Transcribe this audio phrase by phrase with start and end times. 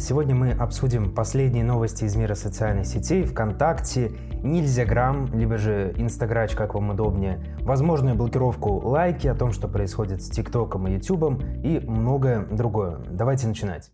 [0.00, 4.12] Сегодня мы обсудим последние новости из мира социальных сетей, ВКонтакте,
[4.44, 10.30] Нельзяграм, либо же Инстаграч, как вам удобнее, возможную блокировку Likee, о том, что происходит с
[10.30, 12.98] ТикТоком и Ютубом и многое другое.
[13.10, 13.90] Давайте начинать.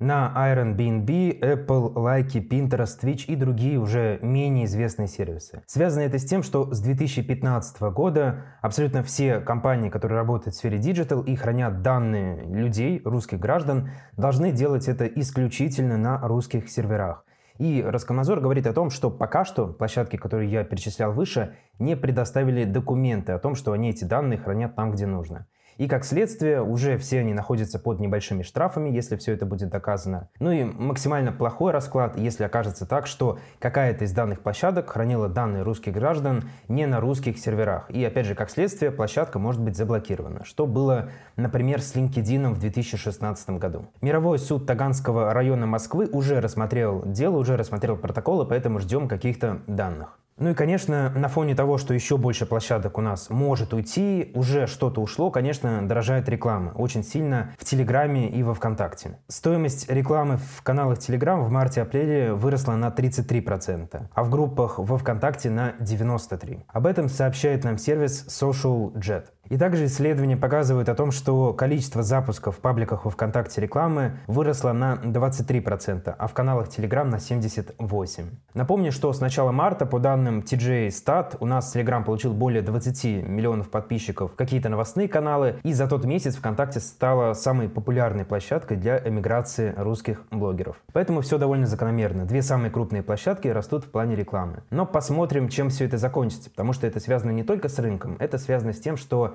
[0.00, 5.62] На Airbnb, Apple, Likee, Pinterest, Twitch и другие уже менее известные сервисы.
[5.66, 10.78] Связано это с тем, что с 2015 года абсолютно все компании, которые работают в сфере
[10.78, 17.26] digital и хранят данные людей, русских граждан, должны делать это исключительно на русских серверах.
[17.58, 22.64] И Роскомнадзор говорит о том, что пока что площадки, которые я перечислял выше, не предоставили
[22.64, 25.46] документы о том, что они эти данные хранят там, где нужно.
[25.80, 30.28] И как следствие, уже все они находятся под небольшими штрафами, если все это будет доказано.
[30.38, 35.62] Ну и максимально плохой расклад, если окажется так, что какая-то из данных площадок хранила данные
[35.62, 37.90] русских граждан не на русских серверах.
[37.90, 42.60] И опять же, как следствие, площадка может быть заблокирована, что было, например, с LinkedIn в
[42.60, 43.86] 2016 году.
[44.02, 50.19] Мировой суд Таганского района Москвы уже рассмотрел дело, уже рассмотрел протоколы, поэтому ждем каких-то данных.
[50.40, 54.66] Ну и, конечно, на фоне того, что еще больше площадок у нас может уйти, уже
[54.66, 56.72] что-то ушло, конечно, дорожает реклама.
[56.74, 59.18] Очень сильно в Телеграме и во Вконтакте.
[59.28, 65.50] Стоимость рекламы в каналах Телеграм в марте-апреле выросла на 33%, а в группах во Вконтакте
[65.50, 66.62] на 93%.
[66.68, 69.26] Об этом сообщает нам сервис Social Jet.
[69.50, 74.72] И также исследования показывают о том, что количество запусков в пабликах во ВКонтакте рекламы выросло
[74.72, 78.26] на 23%, а в каналах Telegram на 78%.
[78.54, 83.26] Напомню, что с начала марта, по данным TJ Stat, у нас Telegram получил более 20
[83.26, 88.98] миллионов подписчиков, какие-то новостные каналы, и за тот месяц ВКонтакте стала самой популярной площадкой для
[89.04, 90.76] эмиграции русских блогеров.
[90.92, 92.24] Поэтому все довольно закономерно.
[92.24, 94.62] Две самые крупные площадки растут в плане рекламы.
[94.70, 98.38] Но посмотрим, чем все это закончится, потому что это связано не только с рынком, это
[98.38, 99.34] связано с тем, что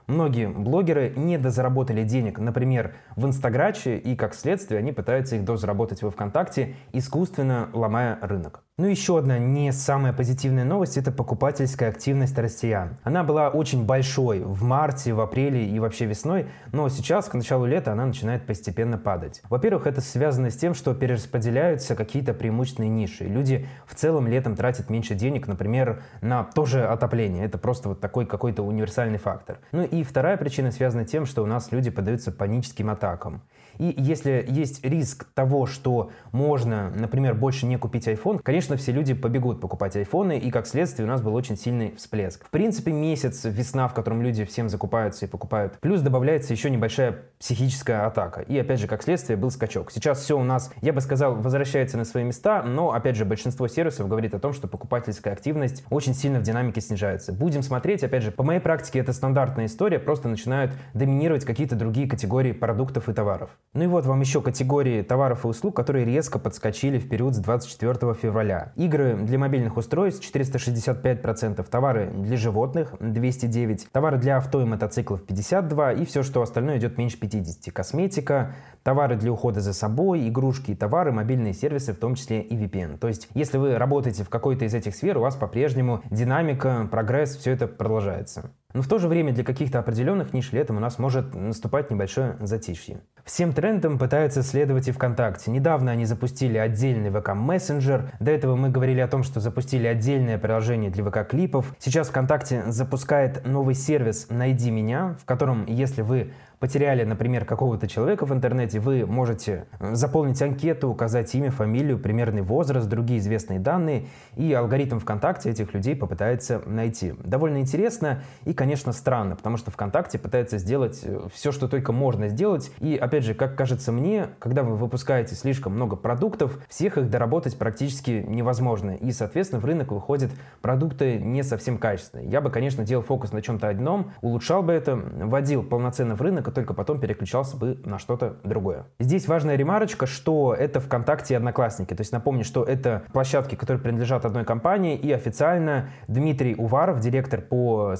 [0.11, 6.03] Многие блогеры не дозаработали денег, например, в Инстаграче, и как следствие они пытаются их дозаработать
[6.03, 8.61] во ВКонтакте, искусственно ломая рынок.
[8.77, 12.97] Ну еще одна не самая позитивная новость– это покупательская активность россиян.
[13.03, 17.67] Она была очень большой в марте, в апреле и вообще весной, но сейчас, к началу
[17.67, 19.43] лета, она начинает постепенно падать.
[19.49, 23.25] Во-первых, это связано с тем, что перераспределяются какие-то преимущественные ниши.
[23.25, 27.45] Люди в целом летом тратят меньше денег, например, на тоже отопление.
[27.45, 29.59] Это просто вот такой какой-то универсальный фактор.
[29.71, 33.41] Ну и вторая причина связана тем, что у нас люди поддаются паническим атакам.
[33.77, 39.13] И если есть риск того, что можно, например, больше не купить iPhone, конечно, все люди
[39.13, 42.45] побегут покупать айфоны, и как следствие у нас был очень сильный всплеск.
[42.45, 45.79] В принципе, месяц, весна, в котором люди всем закупаются и покупают.
[45.79, 48.41] Плюс добавляется еще небольшая психическая атака.
[48.41, 49.91] И опять же, как следствие, был скачок.
[49.91, 53.67] Сейчас все у нас, я бы сказал, возвращается на свои места, но опять же, большинство
[53.67, 57.33] сервисов говорит о том, что покупательская активность очень сильно в динамике снижается.
[57.33, 62.07] Будем смотреть, опять же, по моей практике это стандартная история, просто начинают доминировать какие-то другие
[62.07, 63.49] категории продуктов и товаров.
[63.73, 67.39] Ну и вот вам еще категории товаров и услуг, которые резко подскочили в период с
[67.39, 68.73] 24 февраля.
[68.75, 75.93] Игры для мобильных устройств 465%, товары для животных 209, товары для авто и мотоциклов 52
[75.93, 77.73] и все, что остальное идет меньше 50.
[77.73, 82.97] Косметика, товары для ухода за собой, игрушки товары, мобильные сервисы, в том числе и VPN.
[82.97, 87.35] То есть, если вы работаете в какой-то из этих сфер, у вас по-прежнему динамика, прогресс,
[87.37, 88.51] все это продолжается.
[88.73, 92.37] Но в то же время для каких-то определенных ниш летом у нас может наступать небольшое
[92.39, 93.01] затишье.
[93.23, 95.51] Всем трендам пытаются следовать и ВКонтакте.
[95.51, 98.11] Недавно они запустили отдельный ВК Мессенджер.
[98.19, 101.75] До этого мы говорили о том, что запустили отдельное приложение для ВК клипов.
[101.77, 106.31] Сейчас ВКонтакте запускает новый сервис «Найди меня», в котором, если вы
[106.61, 112.87] потеряли, например, какого-то человека в интернете, вы можете заполнить анкету, указать имя, фамилию, примерный возраст,
[112.87, 114.05] другие известные данные,
[114.35, 117.15] и алгоритм ВКонтакте этих людей попытается найти.
[117.23, 122.27] Довольно интересно и, конечно, странно, потому что ВКонтакте пытается сделать э, все, что только можно
[122.27, 122.71] сделать.
[122.79, 127.57] И, опять же, как кажется мне, когда вы выпускаете слишком много продуктов, всех их доработать
[127.57, 128.91] практически невозможно.
[128.91, 130.29] И, соответственно, в рынок выходят
[130.61, 132.29] продукты не совсем качественные.
[132.29, 136.53] Я бы, конечно, делал фокус на чем-то одном, улучшал бы это, вводил полноценно в рынок,
[136.53, 138.85] только потом переключался бы на что-то другое.
[138.99, 141.95] Здесь важная ремарочка, что это ВКонтакте и Одноклассники.
[141.95, 147.41] То есть напомню, что это площадки, которые принадлежат одной компании, и официально Дмитрий Уваров, директор
[147.41, 147.95] по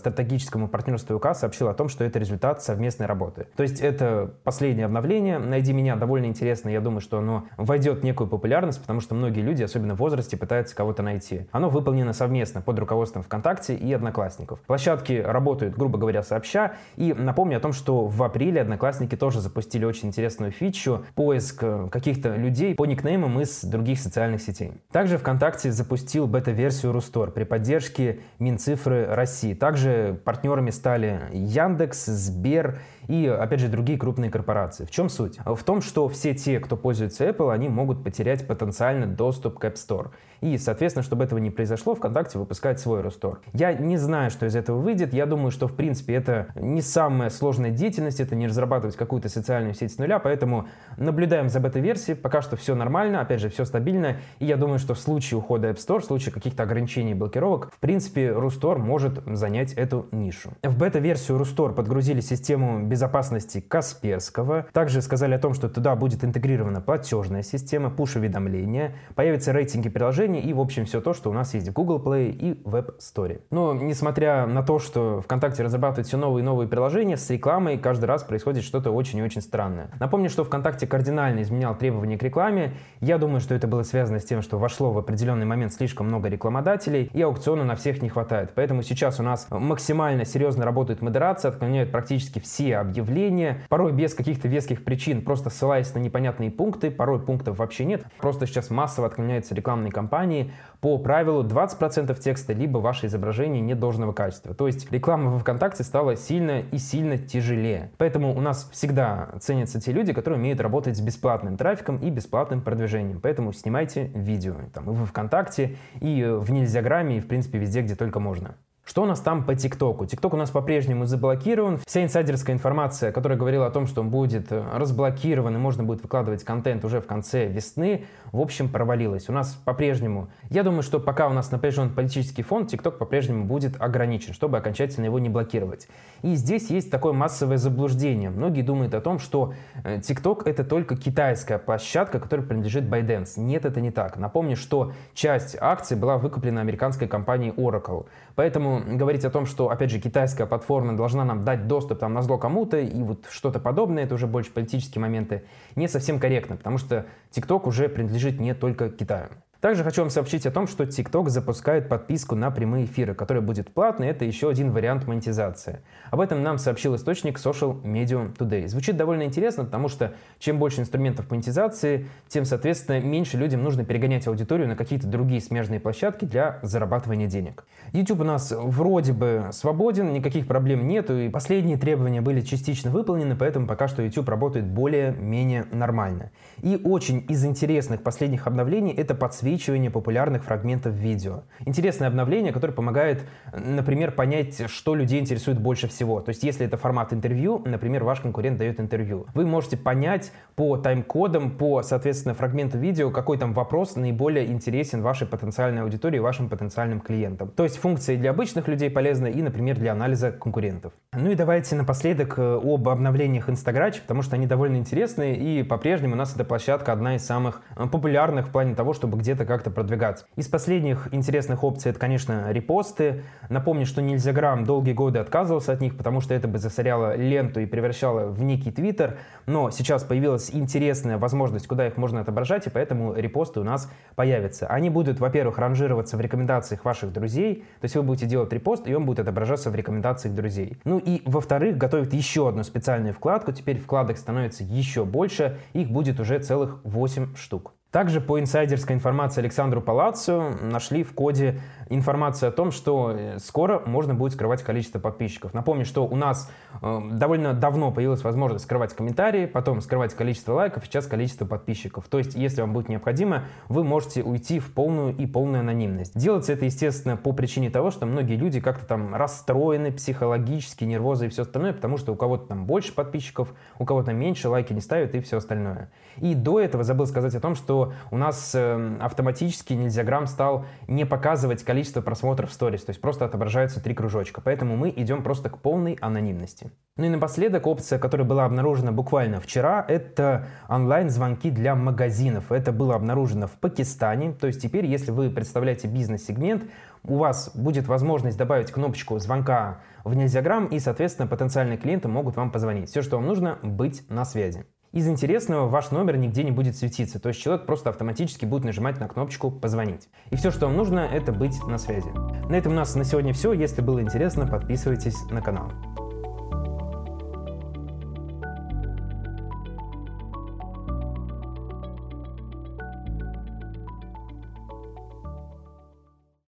[0.52, 3.48] стратегическому партнерству УК, сообщил о том, что это результат совместной работы.
[3.56, 5.40] То есть это последнее обновление.
[5.40, 6.70] «Найди меня» довольно интересно.
[6.70, 10.38] Я думаю, что оно войдет в некую популярность, потому что многие люди, особенно в возрасте,
[10.38, 11.48] пытаются кого-то найти.
[11.52, 14.60] Оно выполнено совместно под руководством ВКонтакте и Одноклассников.
[14.62, 16.74] Площадки работают, грубо говоря, сообща.
[16.98, 21.88] И напомню о том, что в апреле Одноклассники тоже запустили очень интересную фичу– поиск э,
[21.92, 24.74] каких-то людей по никнеймам из других социальных сетей.
[24.92, 29.54] Также ВКонтакте запустил бета-версию Рустор при поддержке Минцифры России.
[29.54, 34.86] Также партнерами стали Яндекс, Сбер и, опять же, другие крупные корпорации.
[34.86, 35.38] В чем суть?
[35.46, 39.76] В том, что все те, кто пользуется Apple, они могут потерять потенциально доступ к App
[39.76, 40.10] Store.
[40.42, 43.42] И, соответственно, чтобы этого не произошло, ВКонтакте выпускает свой Рустор.
[43.54, 45.14] Я не знаю, что из этого выйдет.
[45.14, 49.76] Я думаю, что, в принципе, это не самая сложная деятельность, это не разрабатывать какую-то социальную
[49.76, 50.68] сеть с нуля, поэтому
[50.98, 52.18] наблюдаем за бета-версией.
[52.18, 54.18] Пока что все нормально, опять же, все стабильно.
[54.40, 57.72] И я думаю, что в случае ухода App Store, в случае каких-то ограничений и блокировок,
[57.72, 60.31] в принципе, Рустор может занять эту нишу.
[60.64, 64.68] В бета-версию Рустор подгрузили систему безопасности Касперского.
[64.74, 70.54] Также сказали о том, что туда будет интегрирована платежная система, пуш-уведомления, появятся рейтинги приложений, и,
[70.54, 73.42] в общем, все то, что у нас есть в Google Play и App Store.
[73.50, 78.06] Но, несмотря на то, что ВКонтакте разрабатывает все новые и новые приложения, с рекламой каждый
[78.06, 79.90] раз происходит что-то очень и очень странное.
[80.00, 82.74] Напомню, что ВКонтакте кардинально изменял требования к рекламе.
[83.00, 86.28] Я думаю, что это было связано с тем, что вошло в определенный момент слишком много
[86.28, 88.52] рекламодателей, и аукциона на всех не хватает.
[88.56, 94.48] Поэтому сейчас у нас максимально серьезно работает модерация, отклоняют практически все объявления, порой без каких-то
[94.48, 98.04] веских причин, просто ссылаясь на непонятные пункты, порой пунктов вообще нет.
[98.20, 104.56] Просто сейчас массово отклоняются рекламные кампании, по правилу 20% текста, либо ваше изображение недолжного качества.
[104.56, 107.92] То есть реклама в ВКонтакте стала сильно и сильно тяжелее.
[107.98, 112.62] Поэтому у нас всегда ценятся те люди, которые умеют работать с бесплатным трафиком и бесплатным
[112.62, 113.22] продвижением.
[113.22, 117.96] Поэтому снимайте видео там, и в ВКонтакте, и в Нельзяграме, и в принципе везде, где
[117.96, 118.56] только можно.
[118.84, 120.06] Что у нас там по ТикТоку?
[120.08, 121.80] ТикТок у нас по-прежнему заблокирован.
[121.86, 126.02] Вся инсайдерская информация, которая говорила о том, что он будет э, разблокирован и можно будет
[126.02, 129.30] выкладывать контент уже в конце весны, в общем, провалилась.
[129.30, 130.30] У нас по-прежнему...
[130.50, 135.06] Я думаю, что пока у нас напряжен политический фон, ТикТок по-прежнему будет ограничен, чтобы окончательно
[135.06, 135.88] его не блокировать.
[136.24, 138.32] И здесь есть такое массовое заблуждение.
[138.32, 143.34] Многие думают о том, что э, ТикТок это только китайская площадка, которая принадлежит ByteDance.
[143.38, 144.18] Нет, это не так.
[144.18, 148.08] Напомню, что часть акций была выкуплена американской компанией Oracle.
[148.36, 152.22] Поэтому говорить о том, что, опять же, китайская платформа должна нам дать доступ там на
[152.22, 155.44] зло кому-то и вот что-то подобное, это уже больше политические моменты,
[155.76, 159.30] не совсем корректно, потому что TikTok уже принадлежит не только Китаю.
[159.62, 163.72] Также хочу вам сообщить о том, что TikTok запускает подписку на прямые эфиры, которая будет
[163.72, 164.08] платной.
[164.08, 165.82] Это еще один вариант монетизации.
[166.10, 168.68] Об этом нам сообщил источник Social Medium Today.
[168.68, 174.26] Звучит довольно интересно, потому что чем больше инструментов монетизации, тем, соответственно, меньше людям нужно перегонять
[174.26, 177.64] аудиторию на какие-то другие смежные площадки для зарабатывания денег.
[177.94, 183.36] YouTube у нас вроде бы свободен, никаких проблем нету, и последние требования были частично выполнены,
[183.36, 186.32] поэтому пока что YouTube работает более-менее нормально.
[186.64, 191.44] И очень из интересных последних обновлений это подсветка подсвечивание популярных фрагментов видео.
[191.66, 196.22] Интересное обновление, которое помогает, например, понять, что людей интересует больше всего.
[196.22, 200.78] То есть, если это формат интервью, например, ваш конкурент дает интервью, вы можете понять по
[200.78, 207.02] тайм-кодам, по, соответственно, фрагменту видео, какой там вопрос наиболее интересен вашей потенциальной аудитории, вашим потенциальным
[207.02, 207.50] клиентам.
[207.50, 210.94] То есть, функции для обычных людей полезны и, например, для анализа конкурентов.
[211.14, 216.14] Ну и давайте напоследок э, об обновлениях Instagram, потому что они довольно интересные, и по-прежнему
[216.14, 219.72] у нас эта площадка одна из самых э, популярных в плане того, чтобы где-то как-то
[219.72, 220.26] продвигаться.
[220.36, 223.24] Из последних интересных опций это, конечно, репосты.
[223.50, 227.66] Напомню, что Нельзяграм долгие годы отказывался от них, потому что это бы засоряло ленту и
[227.66, 233.14] превращало в некий твиттер, но сейчас появилась интересная возможность, куда их можно отображать, и поэтому
[233.14, 234.68] репосты у нас появятся.
[234.68, 238.94] Они будут, во-первых, ранжироваться в рекомендациях ваших друзей, то есть вы будете делать репост, и
[238.94, 240.78] он будет отображаться в рекомендациях друзей.
[240.84, 246.20] Ну и, во-вторых, готовят еще одну специальную вкладку, теперь вкладок становится еще больше, их будет
[246.20, 247.74] уже целых 8 штук.
[247.92, 251.60] Также по инсайдерской информации Александру Палаццо нашли в коде
[251.92, 255.54] информацию о том, что э, скоро можно будет скрывать количество подписчиков.
[255.54, 256.50] Напомню, что у нас
[256.82, 262.08] э, довольно давно появилась возможность скрывать комментарии, потом скрывать количество лайков, сейчас количество подписчиков.
[262.08, 266.18] То есть, если вам будет необходимо, вы можете уйти в полную и полную анонимность.
[266.18, 271.30] Делается это, естественно, по причине того, что многие люди как-то там расстроены психологически, нервозы и
[271.30, 275.14] все остальное, потому что у кого-то там больше подписчиков, у кого-то меньше, лайки не ставят
[275.16, 275.90] и все остальное.
[276.18, 281.06] И до этого забыл сказать о том, что у нас э, автоматически Нельзяграм стал не
[281.06, 284.40] показывать количество просмотров в сторис, то есть просто отображаются три кружочка.
[284.40, 286.70] Поэтому мы идем просто к полной анонимности.
[286.96, 292.52] Ну и напоследок опция, которая была обнаружена буквально вчера, это онлайн-звонки для магазинов.
[292.52, 294.34] Это было обнаружено в Пакистане.
[294.34, 296.66] То есть теперь, если вы представляете бизнес-сегмент,
[297.04, 302.52] у вас будет возможность добавить кнопочку звонка в Нельзяграм, и, соответственно, потенциальные клиенты могут вам
[302.52, 302.90] позвонить.
[302.90, 304.66] Все, что вам нужно, быть на связи.
[304.92, 309.00] Из интересного ваш номер нигде не будет светиться, то есть человек просто автоматически будет нажимать
[309.00, 310.10] на кнопочку «Позвонить».
[310.32, 312.10] И все, что вам нужно, это быть на связи.
[312.50, 313.54] На этом у нас на сегодня все.
[313.54, 315.72] Если было интересно, подписывайтесь на канал.